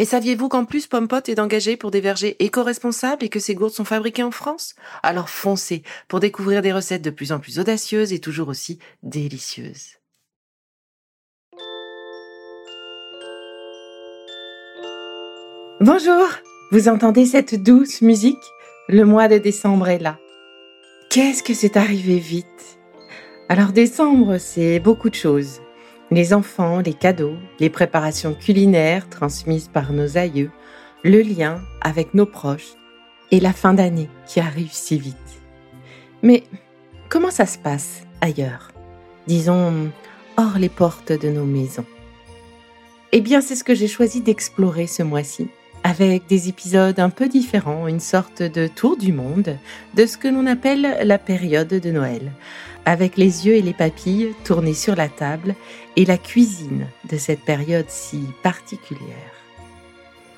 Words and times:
Et 0.00 0.04
saviez-vous 0.04 0.48
qu'en 0.48 0.64
plus 0.64 0.86
Pompot 0.86 1.16
est 1.26 1.40
engagé 1.40 1.76
pour 1.76 1.90
des 1.90 2.00
vergers 2.00 2.36
éco-responsables 2.38 3.24
et 3.24 3.28
que 3.28 3.40
ces 3.40 3.56
gourdes 3.56 3.72
sont 3.72 3.84
fabriquées 3.84 4.22
en 4.22 4.30
France? 4.30 4.76
Alors 5.02 5.28
foncez 5.28 5.82
pour 6.06 6.20
découvrir 6.20 6.62
des 6.62 6.72
recettes 6.72 7.02
de 7.02 7.10
plus 7.10 7.32
en 7.32 7.40
plus 7.40 7.58
audacieuses 7.58 8.12
et 8.12 8.20
toujours 8.20 8.46
aussi 8.46 8.78
délicieuses. 9.02 9.96
Bonjour, 15.80 16.28
vous 16.70 16.88
entendez 16.88 17.26
cette 17.26 17.60
douce 17.60 18.00
musique? 18.00 18.36
Le 18.88 19.04
mois 19.04 19.26
de 19.26 19.38
décembre 19.38 19.88
est 19.88 19.98
là. 19.98 20.18
Qu'est-ce 21.10 21.42
que 21.42 21.54
c'est 21.54 21.76
arrivé 21.76 22.18
vite? 22.18 22.78
Alors 23.48 23.72
décembre, 23.72 24.38
c'est 24.38 24.78
beaucoup 24.78 25.10
de 25.10 25.14
choses. 25.16 25.60
Les 26.10 26.32
enfants, 26.32 26.80
les 26.80 26.94
cadeaux, 26.94 27.36
les 27.60 27.68
préparations 27.68 28.32
culinaires 28.32 29.08
transmises 29.10 29.68
par 29.68 29.92
nos 29.92 30.16
aïeux, 30.16 30.50
le 31.04 31.20
lien 31.20 31.60
avec 31.82 32.14
nos 32.14 32.24
proches 32.24 32.76
et 33.30 33.40
la 33.40 33.52
fin 33.52 33.74
d'année 33.74 34.08
qui 34.26 34.40
arrive 34.40 34.72
si 34.72 34.98
vite. 34.98 35.16
Mais 36.22 36.44
comment 37.10 37.30
ça 37.30 37.44
se 37.44 37.58
passe 37.58 38.02
ailleurs 38.22 38.72
Disons, 39.26 39.90
hors 40.38 40.58
les 40.58 40.70
portes 40.70 41.12
de 41.12 41.28
nos 41.28 41.44
maisons? 41.44 41.84
Eh 43.12 43.20
bien, 43.20 43.42
c'est 43.42 43.56
ce 43.56 43.64
que 43.64 43.74
j'ai 43.74 43.88
choisi 43.88 44.22
d'explorer 44.22 44.86
ce 44.86 45.02
mois-ci, 45.02 45.48
avec 45.82 46.26
des 46.26 46.48
épisodes 46.48 46.98
un 46.98 47.10
peu 47.10 47.28
différents, 47.28 47.86
une 47.86 48.00
sorte 48.00 48.42
de 48.42 48.66
tour 48.66 48.96
du 48.96 49.12
monde 49.12 49.56
de 49.94 50.06
ce 50.06 50.16
que 50.16 50.28
l'on 50.28 50.46
appelle 50.46 50.98
la 51.02 51.18
période 51.18 51.68
de 51.68 51.90
Noël, 51.90 52.32
avec 52.88 53.18
les 53.18 53.46
yeux 53.46 53.54
et 53.54 53.60
les 53.60 53.74
papilles 53.74 54.34
tournés 54.44 54.72
sur 54.72 54.96
la 54.96 55.10
table 55.10 55.54
et 55.96 56.06
la 56.06 56.16
cuisine 56.16 56.86
de 57.10 57.18
cette 57.18 57.42
période 57.42 57.84
si 57.88 58.20
particulière. 58.42 59.34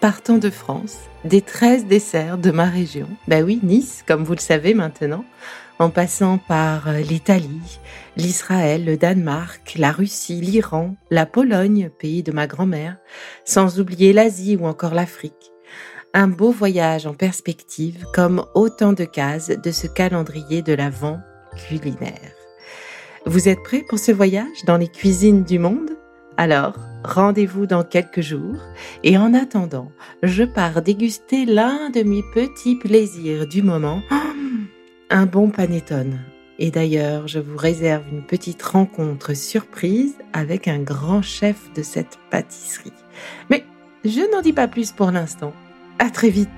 Partant 0.01 0.37
de 0.37 0.51
France, 0.51 0.97
des 1.25 1.43
13 1.43 1.87
desserts 1.87 2.39
de 2.39 2.51
ma 2.51 2.65
région, 2.65 3.07
bah 3.29 3.43
oui, 3.43 3.61
Nice, 3.63 4.03
comme 4.05 4.25
vous 4.25 4.33
le 4.33 4.41
savez 4.41 4.75
maintenant, 4.75 5.25
en 5.79 5.91
passant 5.91 6.39
par 6.39 6.93
l'Italie, 6.93 7.79
l'Israël, 8.17 8.85
le 8.85 8.97
Danemark, 8.97 9.75
la 9.79 9.93
Russie, 9.93 10.41
l'Iran, 10.41 10.97
la 11.09 11.27
Pologne, 11.27 11.89
pays 12.01 12.25
de 12.25 12.33
ma 12.33 12.49
grand-mère, 12.49 12.97
sans 13.45 13.79
oublier 13.79 14.13
l'Asie 14.13 14.57
ou 14.57 14.67
encore 14.67 14.95
l'Afrique. 14.95 15.53
Un 16.15 16.27
beau 16.27 16.51
voyage 16.51 17.07
en 17.07 17.15
perspective 17.15 18.07
comme 18.13 18.45
autant 18.57 18.93
de 18.93 19.05
cases 19.05 19.51
de 19.51 19.71
ce 19.71 19.87
calendrier 19.87 20.63
de 20.63 20.73
l'Avent 20.73 21.21
culinaire. 21.69 22.40
Vous 23.27 23.49
êtes 23.49 23.63
prêts 23.63 23.85
pour 23.87 23.99
ce 23.99 24.13
voyage 24.13 24.65
dans 24.67 24.79
les 24.79 24.89
cuisines 24.89 25.45
du 25.45 25.59
monde? 25.59 25.91
Alors, 26.39 26.79
rendez-vous 27.05 27.67
dans 27.67 27.85
quelques 27.85 28.23
jours 28.23 28.57
et 29.05 29.19
en 29.19 29.35
attendant, 29.35 29.93
je 30.23 30.43
pars 30.43 30.81
déguster 30.81 31.45
l'un 31.45 31.91
de 31.91 32.03
mes 32.03 32.23
petits 32.35 32.77
plaisirs 32.77 33.47
du 33.47 33.63
moment, 33.63 34.01
un 35.11 35.27
bon 35.27 35.51
panettone. 35.51 36.19
Et 36.59 36.71
d'ailleurs, 36.71 37.29
je 37.29 37.41
vous 37.41 37.59
réserve 37.59 38.05
une 38.11 38.25
petite 38.25 38.63
rencontre 38.63 39.35
surprise 39.35 40.17
avec 40.33 40.67
un 40.67 40.79
grand 40.79 41.21
chef 41.21 41.71
de 41.75 41.83
cette 41.83 42.19
pâtisserie. 42.31 42.93
Mais 43.51 43.65
je 44.05 44.31
n'en 44.33 44.41
dis 44.41 44.55
pas 44.55 44.69
plus 44.69 44.93
pour 44.93 45.11
l'instant. 45.11 45.53
À 45.99 46.09
très 46.09 46.31
vite 46.31 46.49